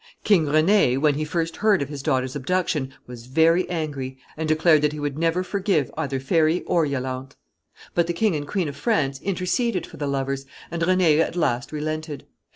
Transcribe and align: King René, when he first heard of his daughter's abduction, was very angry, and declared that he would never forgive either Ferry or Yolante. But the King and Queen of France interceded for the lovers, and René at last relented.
King 0.23 0.47
René, 0.47 0.97
when 0.99 1.13
he 1.13 1.23
first 1.23 1.57
heard 1.57 1.79
of 1.83 1.89
his 1.89 2.01
daughter's 2.01 2.35
abduction, 2.35 2.91
was 3.05 3.27
very 3.27 3.69
angry, 3.69 4.17
and 4.35 4.49
declared 4.49 4.81
that 4.81 4.93
he 4.93 4.99
would 4.99 5.15
never 5.15 5.43
forgive 5.43 5.91
either 5.95 6.19
Ferry 6.19 6.61
or 6.63 6.87
Yolante. 6.87 7.35
But 7.93 8.07
the 8.07 8.13
King 8.13 8.35
and 8.35 8.47
Queen 8.47 8.67
of 8.67 8.75
France 8.75 9.21
interceded 9.21 9.85
for 9.85 9.97
the 9.97 10.07
lovers, 10.07 10.47
and 10.71 10.81
René 10.81 11.19
at 11.19 11.35
last 11.35 11.71
relented. 11.71 12.25